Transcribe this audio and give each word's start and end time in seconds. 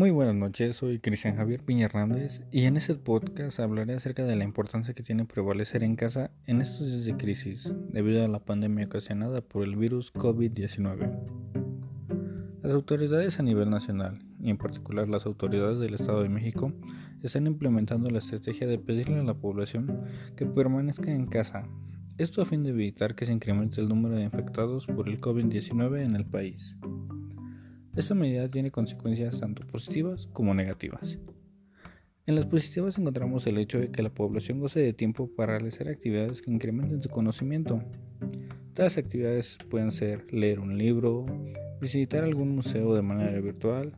Muy 0.00 0.10
buenas 0.10 0.34
noches, 0.34 0.76
soy 0.76 0.98
Cristian 0.98 1.36
Javier 1.36 1.62
Piña 1.62 1.84
Hernández 1.84 2.40
y 2.50 2.64
en 2.64 2.78
este 2.78 2.94
podcast 2.94 3.60
hablaré 3.60 3.92
acerca 3.92 4.24
de 4.24 4.34
la 4.34 4.44
importancia 4.44 4.94
que 4.94 5.02
tiene 5.02 5.26
prevalecer 5.26 5.84
en 5.84 5.94
casa 5.94 6.30
en 6.46 6.62
estos 6.62 6.86
días 6.86 7.04
de 7.04 7.18
crisis 7.18 7.74
debido 7.92 8.24
a 8.24 8.28
la 8.28 8.42
pandemia 8.42 8.86
ocasionada 8.86 9.42
por 9.42 9.62
el 9.62 9.76
virus 9.76 10.10
COVID-19. 10.14 11.20
Las 12.62 12.72
autoridades 12.72 13.38
a 13.40 13.42
nivel 13.42 13.68
nacional 13.68 14.24
y 14.40 14.48
en 14.48 14.56
particular 14.56 15.06
las 15.06 15.26
autoridades 15.26 15.80
del 15.80 15.92
Estado 15.92 16.22
de 16.22 16.30
México 16.30 16.72
están 17.22 17.46
implementando 17.46 18.08
la 18.08 18.20
estrategia 18.20 18.66
de 18.66 18.78
pedirle 18.78 19.20
a 19.20 19.24
la 19.24 19.34
población 19.34 20.06
que 20.34 20.46
permanezca 20.46 21.12
en 21.12 21.26
casa, 21.26 21.64
esto 22.16 22.40
a 22.40 22.46
fin 22.46 22.62
de 22.62 22.70
evitar 22.70 23.14
que 23.14 23.26
se 23.26 23.34
incremente 23.34 23.82
el 23.82 23.90
número 23.90 24.14
de 24.14 24.22
infectados 24.22 24.86
por 24.86 25.10
el 25.10 25.20
COVID-19 25.20 26.02
en 26.02 26.16
el 26.16 26.24
país. 26.24 26.74
Esta 28.00 28.14
medida 28.14 28.48
tiene 28.48 28.70
consecuencias 28.70 29.40
tanto 29.40 29.66
positivas 29.66 30.26
como 30.32 30.54
negativas. 30.54 31.18
En 32.24 32.34
las 32.34 32.46
positivas 32.46 32.96
encontramos 32.96 33.46
el 33.46 33.58
hecho 33.58 33.78
de 33.78 33.90
que 33.90 34.02
la 34.02 34.08
población 34.08 34.58
goce 34.58 34.80
de 34.80 34.94
tiempo 34.94 35.28
para 35.36 35.58
realizar 35.58 35.86
actividades 35.86 36.40
que 36.40 36.50
incrementen 36.50 37.02
su 37.02 37.10
conocimiento. 37.10 37.84
Tales 38.72 38.96
actividades 38.96 39.58
pueden 39.68 39.90
ser 39.90 40.32
leer 40.32 40.60
un 40.60 40.78
libro, 40.78 41.26
visitar 41.82 42.24
algún 42.24 42.54
museo 42.54 42.94
de 42.94 43.02
manera 43.02 43.38
virtual, 43.38 43.94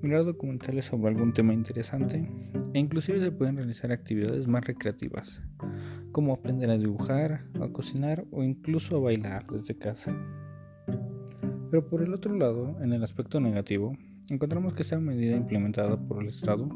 mirar 0.00 0.24
documentales 0.24 0.86
sobre 0.86 1.08
algún 1.08 1.34
tema 1.34 1.52
interesante 1.52 2.26
e 2.72 2.78
inclusive 2.78 3.20
se 3.20 3.30
pueden 3.30 3.58
realizar 3.58 3.92
actividades 3.92 4.46
más 4.46 4.64
recreativas, 4.64 5.42
como 6.12 6.32
aprender 6.32 6.70
a 6.70 6.78
dibujar, 6.78 7.44
a 7.60 7.68
cocinar 7.68 8.24
o 8.30 8.42
incluso 8.42 8.96
a 8.96 9.00
bailar 9.00 9.46
desde 9.48 9.76
casa. 9.76 10.16
Pero 11.74 11.88
por 11.88 12.02
el 12.02 12.14
otro 12.14 12.36
lado, 12.36 12.76
en 12.82 12.92
el 12.92 13.02
aspecto 13.02 13.40
negativo, 13.40 13.98
encontramos 14.28 14.74
que 14.74 14.82
esta 14.82 15.00
medida 15.00 15.34
implementada 15.34 15.96
por 15.96 16.22
el 16.22 16.28
Estado 16.28 16.70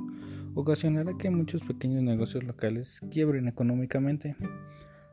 ocasionará 0.56 1.16
que 1.16 1.30
muchos 1.30 1.62
pequeños 1.62 2.02
negocios 2.02 2.42
locales 2.42 3.00
quiebren 3.08 3.46
económicamente 3.46 4.34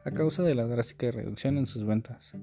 a 0.04 0.10
causa 0.10 0.42
de 0.42 0.56
la 0.56 0.66
drástica 0.66 1.12
reducción 1.12 1.60
en 1.60 1.68
sus 1.68 1.86
ventas. 1.86 2.34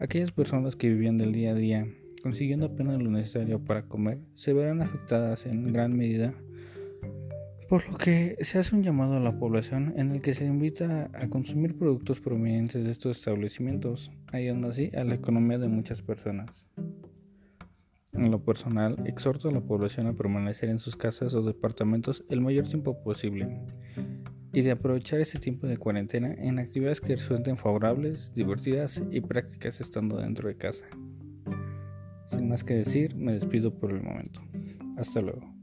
Aquellas 0.00 0.32
personas 0.32 0.74
que 0.74 0.88
vivían 0.88 1.18
del 1.18 1.30
día 1.30 1.52
a 1.52 1.54
día 1.54 1.86
consiguiendo 2.20 2.66
apenas 2.66 3.00
lo 3.00 3.10
necesario 3.12 3.60
para 3.64 3.84
comer 3.84 4.18
se 4.34 4.52
verán 4.52 4.82
afectadas 4.82 5.46
en 5.46 5.72
gran 5.72 5.96
medida 5.96 6.34
por 7.70 7.88
lo 7.88 7.96
que 7.98 8.36
se 8.40 8.58
hace 8.58 8.74
un 8.74 8.82
llamado 8.82 9.14
a 9.14 9.20
la 9.20 9.38
población 9.38 9.94
en 9.96 10.10
el 10.10 10.20
que 10.20 10.34
se 10.34 10.44
invita 10.44 11.08
a 11.14 11.28
consumir 11.28 11.78
productos 11.78 12.18
provenientes 12.18 12.84
de 12.84 12.90
estos 12.90 13.18
establecimientos, 13.18 14.10
ayudando 14.32 14.70
así 14.70 14.90
a 14.96 15.04
la 15.04 15.14
economía 15.14 15.56
de 15.56 15.68
muchas 15.68 16.02
personas. 16.02 16.66
En 18.12 18.28
lo 18.32 18.44
personal, 18.44 18.96
exhorto 19.06 19.48
a 19.48 19.52
la 19.52 19.60
población 19.60 20.08
a 20.08 20.14
permanecer 20.14 20.68
en 20.68 20.80
sus 20.80 20.96
casas 20.96 21.32
o 21.32 21.42
departamentos 21.42 22.24
el 22.28 22.40
mayor 22.40 22.66
tiempo 22.66 23.00
posible 23.04 23.60
y 24.52 24.62
de 24.62 24.72
aprovechar 24.72 25.20
ese 25.20 25.38
tiempo 25.38 25.68
de 25.68 25.76
cuarentena 25.76 26.34
en 26.38 26.58
actividades 26.58 27.00
que 27.00 27.14
resulten 27.14 27.56
favorables, 27.56 28.34
divertidas 28.34 29.00
y 29.12 29.20
prácticas 29.20 29.80
estando 29.80 30.16
dentro 30.16 30.48
de 30.48 30.56
casa. 30.56 30.86
Sin 32.26 32.48
más 32.48 32.64
que 32.64 32.74
decir, 32.74 33.14
me 33.14 33.32
despido 33.32 33.72
por 33.72 33.92
el 33.92 34.02
momento. 34.02 34.40
Hasta 34.96 35.20
luego. 35.20 35.59